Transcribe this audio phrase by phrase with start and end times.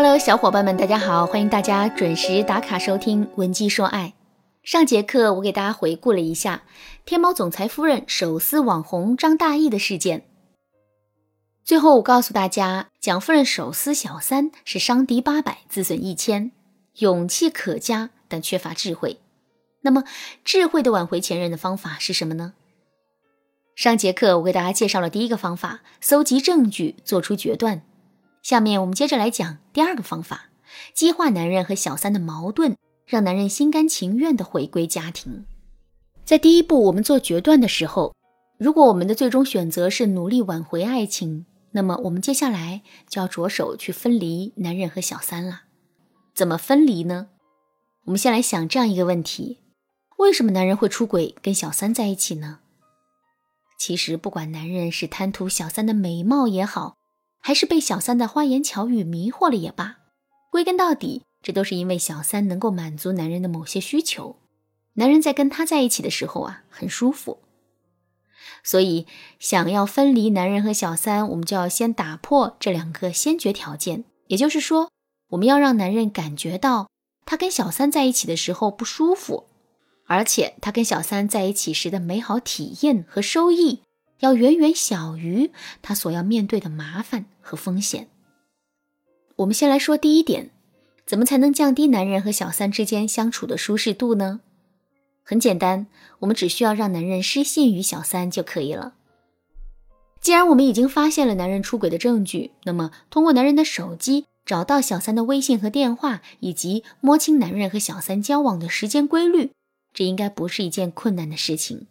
[0.00, 1.26] Hello，小伙伴们，大家好！
[1.26, 4.14] 欢迎大家准时打卡收听《文姬说爱》。
[4.62, 6.62] 上节课我给大家回顾了一下
[7.04, 10.22] 天猫总裁夫人手撕网红张大奕的事件。
[11.64, 16.52] 最后我告诉大家，蒋夫人手撕小三是伤敌八百，自损一千，
[16.98, 19.18] 勇气可嘉，但缺乏智慧。
[19.80, 20.04] 那么，
[20.44, 22.52] 智慧的挽回前任的方法是什么呢？
[23.74, 27.82] 上节课我给大家介绍了第一个方法：搜集证据，做出决断。
[28.42, 30.50] 下面我们接着来讲第二个方法，
[30.94, 35.44] 激化男人和小三的矛盾，让男人心甘情愿的回归家庭。
[36.24, 38.14] 在第一步，我们做决断的时候，
[38.58, 45.62] 如果我们的最终选择是努力挽回爱情，那么我们接下来就要着手去分离男人和小三了。
[46.34, 47.28] 怎么分离呢？
[48.04, 49.58] 我们先来想这样一个问题：
[50.18, 52.60] 为什么男人会出轨跟小三在一起呢？
[53.78, 56.96] 其实，不管男人是贪图小三的美貌也好，
[57.40, 59.98] 还是被小三的花言巧语迷惑了也罢，
[60.50, 64.36] 归根到底，这都是因为小三能够满足男人的某些需求。
[64.94, 67.38] 男人在跟他在一起的时候啊，很舒服。
[68.64, 69.06] 所以，
[69.38, 74.04] 想要分离男人和小三，我们就要先打破这两个先决条件。
[74.26, 74.90] 也就是说，
[75.30, 76.88] 我们要让男人感觉到
[77.24, 79.46] 他跟小三在一起的时候不舒服，
[80.06, 83.82] 而且他跟小三在一起时的美好体验和收益。
[84.20, 85.50] 要远远小于
[85.82, 88.08] 他所要面对的麻烦和风险。
[89.36, 90.50] 我们先来说第一点，
[91.06, 94.40] 怎么才能降低男人和小三之间相处的舒适度呢？
[95.22, 95.86] 很简单，
[96.20, 98.94] 我们只需要让男人失信于小三就可以了。
[100.20, 109.52] 既然我们已经发现了男人出轨的证据，那么通过男人的手机找到小三的微信和电话，以及摸清男人和小三交往的时间规律，
[109.94, 111.86] 这应该不是一件困难的事情。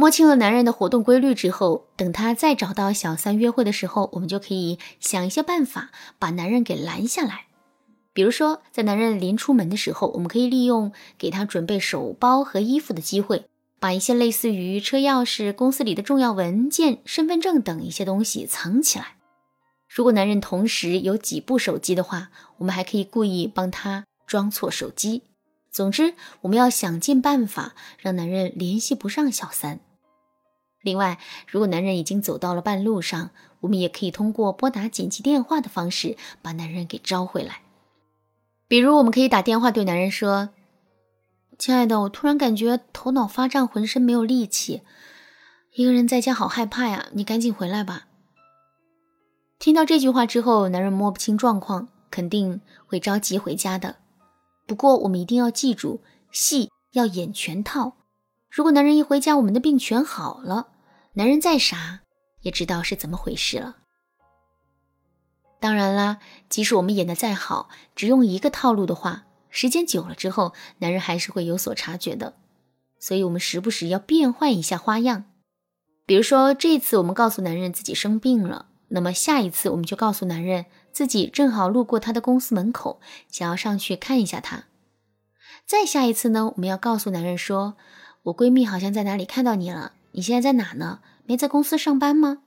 [0.00, 7.46] 摸清了男人的活动规律之后，等他再找到小三约会的时候，我们就可以想一些办法把男人给拦下来。
[8.12, 13.46] 比如说，在男人临出门的时候，我们可以利用给他准备手包和衣服的机会，
[13.80, 19.16] 把一些类似于车钥匙、公司里的重要文件、身份证等一些东西藏起来。
[19.88, 25.22] 如果男人同时有几部手机的话，我们还可以故意帮他装错手机。
[25.72, 29.80] 总之，我们要想尽办法让男人联系不上小三。
[30.88, 33.28] 另外，如果男人已经走到了半路上，
[33.60, 37.60] 我们也可以通过拨打紧急电话的方式把男人给招回来。
[38.66, 40.48] 比如，我们可以打电话对男人说
[41.58, 44.80] ：“亲爱的，我突然感觉头脑发胀，浑身没有力气，
[45.74, 48.06] 一个人在家好害怕呀，你赶紧回来吧。”
[49.60, 53.96] 听到这句话之后，男人摸不清状况，肯定会着急回家的。
[54.66, 56.00] 不过，我们一定要记住，
[56.32, 57.92] 戏要演全套。
[58.50, 60.68] 如果男人一回家，我们的病全好了，
[61.18, 62.02] 男人再傻
[62.42, 63.78] 也知道是怎么回事了。
[65.58, 72.36] 当然啦，即使我们演的再好，只用一个套路的话，时间久了之后，男人还是会有所察觉的。
[73.00, 75.24] 所以，我们时不时要变换一下花样。
[76.06, 84.66] 比如说，这次我们告诉男人自己生病了，那么下一次我们就告诉男人自己正好路过他的公司门口，想要上去看一下他。
[85.66, 87.76] 再下一次呢，我们要告诉男人说。
[88.24, 89.94] 我闺蜜好像在哪里看到你了？
[90.18, 90.98] 你现在在哪呢？
[91.26, 92.38] 没在公司上班吗？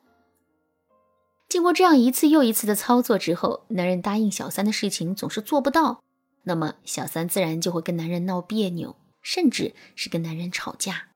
[1.48, 6.04] 经过这样一次又一次的操作之后，男人答应小三的事情总是做不到，
[6.44, 11.12] 那么小三自然就会跟男人闹别扭，甚至是跟男人吵架。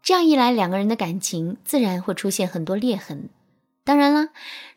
[0.00, 3.28] 这样一来，两个人的感情自然会出现很多裂痕。
[3.82, 4.28] 当然啦，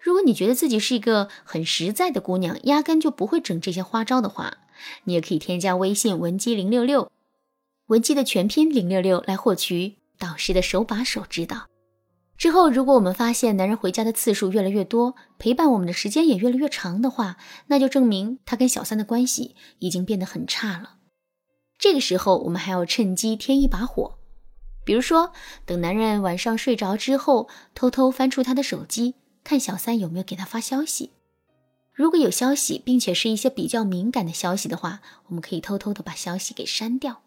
[0.01, 4.57] 如果你觉得自己是一个很实在的姑娘，压根就不会整这些花招的话，
[5.03, 7.11] 你也可以添加微信文姬零六六。
[7.85, 11.67] 文姬的全拼零六六来获取导师的手把手指导。
[12.37, 20.97] 之后，如果我们发现男人回家的次数越来越多，陪伴我们的时间也越来越长的话，那就证明他跟小三的关系已经变得很差了。
[21.79, 24.19] 这个时候，我们还要趁机添一把火，
[24.85, 25.31] 比如说，
[25.65, 31.11] 等男人晚上睡着之后，偷偷翻出他的手机，看小三有没有给他发消息。
[31.91, 37.23] 如果有消息，并且是一些比较敏感的消息的话，我们可以偷偷的把消息给删掉。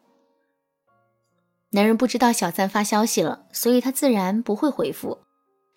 [1.72, 5.18] 男人不知道小三发消息了，所以他自然不会回复。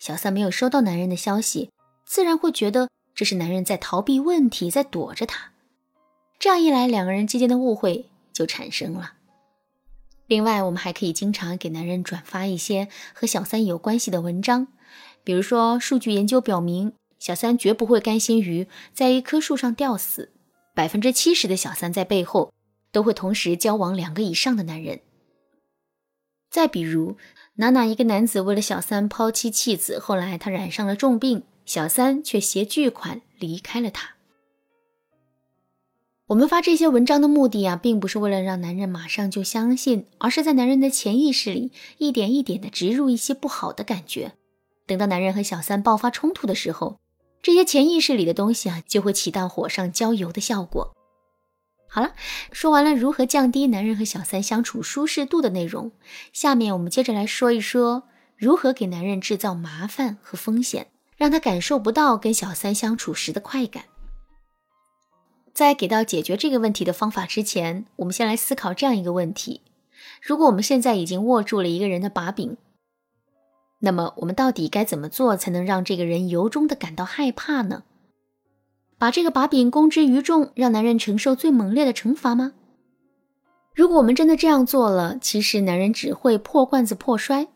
[0.00, 1.70] 小三没有收到男人的消息，
[2.04, 5.52] 自然会觉得这是男人在逃避问题，在躲着他。
[6.40, 9.12] 这样一来，两个人之间的误会就产生了。
[10.26, 14.66] 另外，我们还可以经常给男人转发一些和小三有关系的文章，
[15.22, 20.32] 比如说，数据研究表明，小三绝不会甘心于在一棵树上吊死，
[20.74, 22.52] 百分之七十的小三在背后
[22.90, 25.00] 都会同时交往两个以上的男人。
[26.54, 27.16] 再比如，
[27.56, 34.10] 哪哪一个男子为了小三抛妻弃子，后来他染上了重病，小三却携巨款离开了他。
[36.28, 44.34] 我们发这些文章的目的啊，并不是为了让男人马上就相信，而是在男人的潜意识里一点一点的植入一些不好的感觉。
[44.86, 47.00] 等到男人和小三爆发冲突的时候，
[47.42, 50.94] 这些潜意识里的东西啊，就会起到火上浇油的效果。
[51.94, 52.12] 好了，
[52.50, 55.92] 说完了如何降低男人和小三相处舒适度的内容，
[56.32, 63.84] 下面我们接着来说一说如何给男人制造麻烦和风险，让他感受不到跟小三相处时的快感。
[65.52, 69.60] 在给到解决这个问题的方法之前，我们先来思考这样一个问题：
[70.20, 72.56] 如果我们现在已经握住了一个人的把柄，
[73.78, 77.84] 那么我们到底该怎么做才能让这个人由衷的感到害怕呢？
[78.98, 82.52] 把这个把柄公之于众，让男人承受最猛烈的惩罚吗？
[83.74, 87.48] 如果我们真的这样做了，其实男人只会破罐子破摔。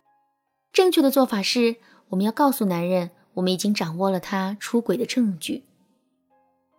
[0.73, 1.77] 正确的做法是，
[2.09, 5.65] 我们要告诉男人，我们已经掌握了他出轨的证据。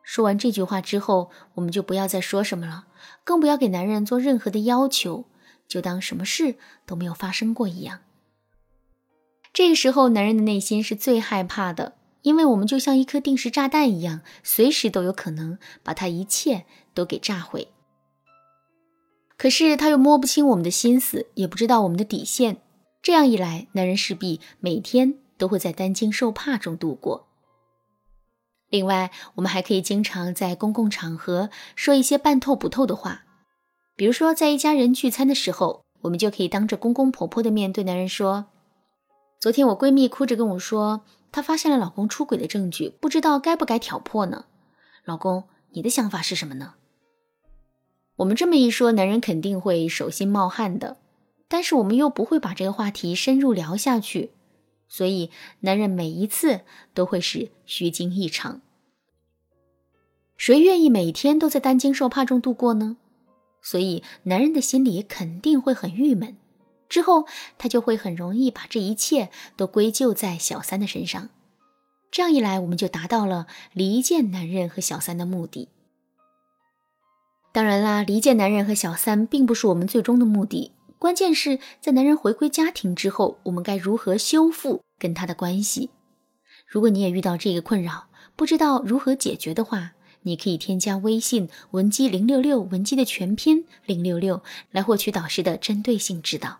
[0.04, 2.88] 说完这句话之后，我们就不要再说什么了，
[3.24, 5.26] 更不要给男人做任何的要求，
[5.68, 8.00] 就当什么事都没有发生过一样。
[9.54, 17.70] 这个时候，男人的内心是最害怕的，因为我们就像一颗定时炸弹一样，随时都有可能把他一切都给炸毁。
[19.38, 22.62] 可是他又摸不清我们的心思，也不知道我们的底线，
[23.02, 27.28] 这样一来，男人势必每天都会在担惊受怕中度过。
[28.70, 33.24] 另外，我们还可以经常在公共场合说一些半透不透的话，
[33.96, 38.46] 比如说，在一家人聚餐的时候，我们就可以当着公公婆婆的面对男人说
[39.40, 44.46] ：“昨天我闺蜜哭着跟我说，她发现了老公出轨的证据，不知道该不该挑破呢？
[45.06, 46.76] 老公，你的想法是什么呢？”
[48.18, 50.98] 我们这么一说，男人肯定会手心冒汗的，
[51.48, 54.32] 但是我们又不会把这个话题深入聊下去。
[54.90, 55.32] 所以，
[55.62, 56.62] 男人每一次
[56.94, 58.62] 都会是虚惊一场。
[60.36, 62.98] 谁愿意每天都在担惊受怕中度过呢？
[63.62, 66.36] 所以，男人的心里肯定会很郁闷。
[66.90, 67.26] 之后，
[67.58, 71.30] 他就会很容易把这一切都归咎在小三的身上。
[72.12, 75.70] 这样一来，我们就达到了离间男人和小三的目的。
[77.52, 80.72] 当然啦，离间男人和小三并不是我们最终的目的。
[80.98, 85.92] 关键是在男人回归家庭之后，我们该如何修复跟他的关系？
[86.68, 89.94] 如果你也遇到这个困扰，不知道如何解决的话，
[90.24, 96.60] 你可以添加微信文姬零六六，文姬的全拼零六六，来获取导师的针对性指导。